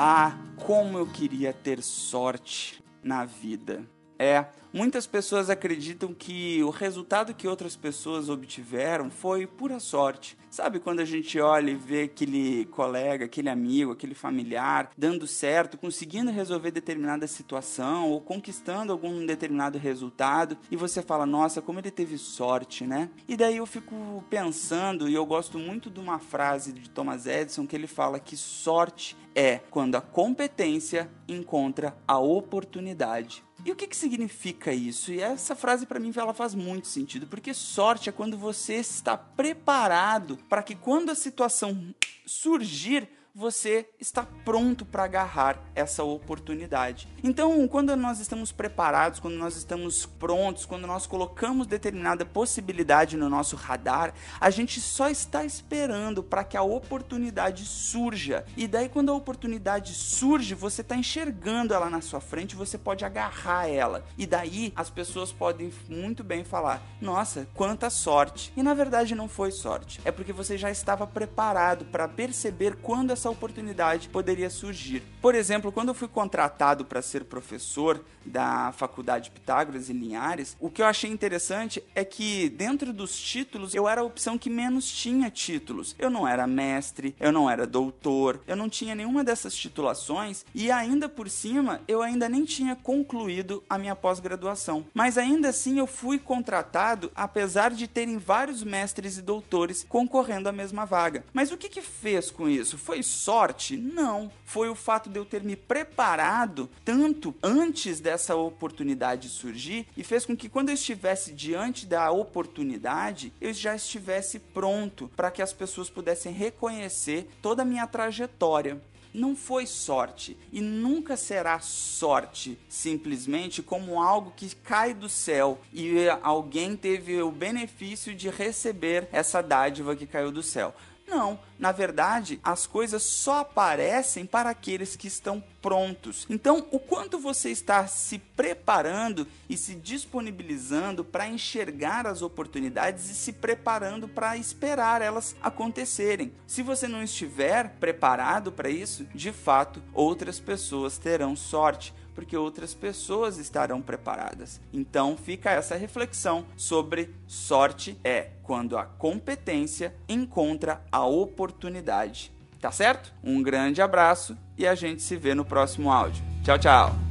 Ah, 0.00 0.38
como 0.64 0.96
eu 0.96 1.08
queria 1.08 1.52
ter 1.52 1.82
sorte 1.82 2.80
na 3.02 3.24
vida. 3.24 3.84
É, 4.18 4.46
muitas 4.72 5.06
pessoas 5.06 5.48
acreditam 5.48 6.12
que 6.12 6.60
o 6.64 6.70
resultado 6.70 7.32
que 7.32 7.46
outras 7.46 7.76
pessoas 7.76 8.28
obtiveram 8.28 9.10
foi 9.10 9.46
pura 9.46 9.78
sorte. 9.78 10.36
Sabe 10.50 10.80
quando 10.80 11.00
a 11.00 11.04
gente 11.04 11.38
olha 11.38 11.70
e 11.70 11.76
vê 11.76 12.02
aquele 12.02 12.64
colega, 12.66 13.26
aquele 13.26 13.48
amigo, 13.48 13.92
aquele 13.92 14.14
familiar 14.14 14.90
dando 14.96 15.26
certo, 15.26 15.78
conseguindo 15.78 16.30
resolver 16.32 16.70
determinada 16.70 17.26
situação 17.26 18.10
ou 18.10 18.20
conquistando 18.20 18.90
algum 18.90 19.24
determinado 19.24 19.78
resultado 19.78 20.56
e 20.70 20.76
você 20.76 21.00
fala, 21.00 21.26
nossa, 21.26 21.62
como 21.62 21.78
ele 21.78 21.90
teve 21.90 22.18
sorte, 22.18 22.84
né? 22.84 23.10
E 23.28 23.36
daí 23.36 23.58
eu 23.58 23.66
fico 23.66 24.24
pensando 24.28 25.08
e 25.08 25.14
eu 25.14 25.24
gosto 25.24 25.58
muito 25.58 25.90
de 25.90 26.00
uma 26.00 26.18
frase 26.18 26.72
de 26.72 26.90
Thomas 26.90 27.26
Edison 27.26 27.66
que 27.66 27.76
ele 27.76 27.86
fala 27.86 28.18
que 28.18 28.36
sorte 28.36 29.16
é 29.34 29.58
quando 29.70 29.94
a 29.94 30.00
competência 30.00 31.08
encontra 31.28 31.96
a 32.06 32.18
oportunidade. 32.18 33.47
E 33.64 33.72
o 33.72 33.76
que, 33.76 33.86
que 33.86 33.96
significa 33.96 34.72
isso? 34.72 35.12
E 35.12 35.20
essa 35.20 35.54
frase 35.54 35.84
para 35.84 35.98
mim 35.98 36.12
ela 36.14 36.32
faz 36.32 36.54
muito 36.54 36.86
sentido, 36.86 37.26
porque 37.26 37.52
sorte 37.52 38.08
é 38.08 38.12
quando 38.12 38.36
você 38.36 38.74
está 38.74 39.16
preparado 39.16 40.38
para 40.48 40.62
que 40.62 40.74
quando 40.74 41.10
a 41.10 41.14
situação 41.14 41.94
surgir, 42.24 43.08
você 43.38 43.88
está 44.00 44.26
pronto 44.44 44.84
para 44.84 45.04
agarrar 45.04 45.62
essa 45.72 46.02
oportunidade. 46.02 47.06
Então, 47.22 47.68
quando 47.68 47.94
nós 47.94 48.18
estamos 48.18 48.50
preparados, 48.50 49.20
quando 49.20 49.36
nós 49.36 49.56
estamos 49.56 50.04
prontos, 50.04 50.66
quando 50.66 50.88
nós 50.88 51.06
colocamos 51.06 51.68
determinada 51.68 52.26
possibilidade 52.26 53.16
no 53.16 53.28
nosso 53.28 53.54
radar, 53.54 54.12
a 54.40 54.50
gente 54.50 54.80
só 54.80 55.08
está 55.08 55.44
esperando 55.44 56.20
para 56.20 56.42
que 56.42 56.56
a 56.56 56.62
oportunidade 56.62 57.64
surja. 57.64 58.44
E 58.56 58.66
daí, 58.66 58.88
quando 58.88 59.12
a 59.12 59.14
oportunidade 59.14 59.94
surge, 59.94 60.56
você 60.56 60.80
está 60.80 60.96
enxergando 60.96 61.72
ela 61.72 61.88
na 61.88 62.00
sua 62.00 62.20
frente, 62.20 62.56
você 62.56 62.76
pode 62.76 63.04
agarrar 63.04 63.68
ela. 63.68 64.04
E 64.18 64.26
daí, 64.26 64.72
as 64.74 64.90
pessoas 64.90 65.30
podem 65.30 65.72
muito 65.88 66.24
bem 66.24 66.42
falar: 66.42 66.82
Nossa, 67.00 67.46
quanta 67.54 67.88
sorte! 67.88 68.52
E 68.56 68.64
na 68.64 68.74
verdade, 68.74 69.14
não 69.14 69.28
foi 69.28 69.52
sorte, 69.52 70.00
é 70.04 70.10
porque 70.10 70.32
você 70.32 70.58
já 70.58 70.72
estava 70.72 71.06
preparado 71.06 71.84
para 71.84 72.08
perceber 72.08 72.74
quando 72.82 73.12
essa 73.12 73.27
essa 73.28 73.30
oportunidade 73.30 74.08
poderia 74.08 74.48
surgir. 74.48 75.02
Por 75.20 75.34
exemplo, 75.34 75.70
quando 75.70 75.88
eu 75.88 75.94
fui 75.94 76.08
contratado 76.08 76.84
para 76.84 77.02
ser 77.02 77.24
professor 77.24 78.02
da 78.24 78.72
Faculdade 78.72 79.30
Pitágoras 79.30 79.90
em 79.90 79.94
Linhares, 79.94 80.56
o 80.60 80.70
que 80.70 80.82
eu 80.82 80.86
achei 80.86 81.10
interessante 81.10 81.82
é 81.94 82.04
que 82.04 82.48
dentro 82.48 82.92
dos 82.92 83.18
títulos 83.18 83.74
eu 83.74 83.88
era 83.88 84.00
a 84.00 84.04
opção 84.04 84.38
que 84.38 84.50
menos 84.50 84.90
tinha 84.90 85.30
títulos. 85.30 85.94
Eu 85.98 86.10
não 86.10 86.26
era 86.26 86.46
mestre, 86.46 87.14
eu 87.20 87.32
não 87.32 87.50
era 87.50 87.66
doutor, 87.66 88.40
eu 88.46 88.56
não 88.56 88.68
tinha 88.68 88.94
nenhuma 88.94 89.24
dessas 89.24 89.54
titulações 89.54 90.44
e 90.54 90.70
ainda 90.70 91.08
por 91.08 91.28
cima 91.28 91.80
eu 91.88 92.02
ainda 92.02 92.28
nem 92.28 92.44
tinha 92.44 92.76
concluído 92.76 93.62
a 93.68 93.78
minha 93.78 93.96
pós-graduação. 93.96 94.86
Mas 94.94 95.18
ainda 95.18 95.48
assim 95.48 95.78
eu 95.78 95.86
fui 95.86 96.18
contratado 96.18 97.10
apesar 97.14 97.72
de 97.72 97.86
terem 97.86 98.18
vários 98.18 98.62
mestres 98.62 99.18
e 99.18 99.22
doutores 99.22 99.84
concorrendo 99.88 100.48
à 100.48 100.52
mesma 100.52 100.84
vaga. 100.84 101.24
Mas 101.32 101.50
o 101.50 101.56
que 101.56 101.68
que 101.68 101.82
fez 101.82 102.30
com 102.30 102.48
isso? 102.48 102.78
Foi 102.78 103.02
sorte? 103.18 103.76
Não. 103.76 104.30
Foi 104.44 104.68
o 104.68 104.74
fato 104.74 105.10
de 105.10 105.18
eu 105.18 105.24
ter 105.24 105.42
me 105.42 105.56
preparado 105.56 106.70
tanto 106.84 107.34
antes 107.42 108.00
dessa 108.00 108.36
oportunidade 108.36 109.28
surgir 109.28 109.86
e 109.96 110.04
fez 110.04 110.24
com 110.24 110.36
que 110.36 110.48
quando 110.48 110.68
eu 110.68 110.74
estivesse 110.74 111.32
diante 111.32 111.84
da 111.84 112.10
oportunidade, 112.10 113.32
eu 113.40 113.52
já 113.52 113.74
estivesse 113.74 114.38
pronto 114.38 115.10
para 115.16 115.30
que 115.30 115.42
as 115.42 115.52
pessoas 115.52 115.90
pudessem 115.90 116.32
reconhecer 116.32 117.28
toda 117.42 117.62
a 117.62 117.64
minha 117.64 117.86
trajetória 117.86 118.80
não 119.12 119.34
foi 119.34 119.66
sorte 119.66 120.36
e 120.52 120.60
nunca 120.60 121.16
será 121.16 121.58
sorte 121.60 122.58
simplesmente 122.68 123.62
como 123.62 124.00
algo 124.00 124.32
que 124.36 124.54
cai 124.54 124.94
do 124.94 125.08
céu 125.08 125.58
e 125.72 126.08
alguém 126.22 126.76
teve 126.76 127.20
o 127.22 127.30
benefício 127.30 128.14
de 128.14 128.28
receber 128.28 129.08
essa 129.10 129.42
dádiva 129.42 129.96
que 129.96 130.06
caiu 130.06 130.30
do 130.30 130.42
céu. 130.42 130.74
Não, 131.08 131.38
na 131.58 131.72
verdade, 131.72 132.38
as 132.44 132.66
coisas 132.66 133.02
só 133.02 133.38
aparecem 133.38 134.26
para 134.26 134.50
aqueles 134.50 134.94
que 134.94 135.06
estão 135.06 135.42
prontos. 135.62 136.26
Então, 136.28 136.66
o 136.70 136.78
quanto 136.78 137.18
você 137.18 137.50
está 137.50 137.86
se 137.86 138.18
preparando 138.18 139.26
e 139.48 139.56
se 139.56 139.74
disponibilizando 139.74 141.02
para 141.02 141.26
enxergar 141.26 142.06
as 142.06 142.20
oportunidades 142.20 143.08
e 143.08 143.14
se 143.14 143.32
preparando 143.32 144.06
para 144.06 144.36
esperar 144.36 145.00
elas 145.00 145.34
acontecerem. 145.40 146.30
Se 146.46 146.62
você 146.62 146.86
não 146.86 147.02
estiver 147.02 147.70
preparado 147.80 148.52
para 148.52 148.68
isso, 148.68 149.04
de 149.14 149.32
fato, 149.32 149.82
outras 149.94 150.38
pessoas 150.38 150.98
terão 150.98 151.34
sorte 151.34 151.94
porque 152.18 152.36
outras 152.36 152.74
pessoas 152.74 153.38
estarão 153.38 153.80
preparadas. 153.80 154.60
Então 154.72 155.16
fica 155.16 155.52
essa 155.52 155.76
reflexão 155.76 156.44
sobre 156.56 157.14
sorte 157.28 157.96
é 158.02 158.30
quando 158.42 158.76
a 158.76 158.84
competência 158.84 159.94
encontra 160.08 160.82
a 160.90 161.06
oportunidade. 161.06 162.32
Tá 162.60 162.72
certo? 162.72 163.14
Um 163.22 163.40
grande 163.40 163.80
abraço 163.80 164.36
e 164.56 164.66
a 164.66 164.74
gente 164.74 165.00
se 165.00 165.16
vê 165.16 165.32
no 165.32 165.44
próximo 165.44 165.92
áudio. 165.92 166.24
Tchau, 166.42 166.58
tchau! 166.58 167.07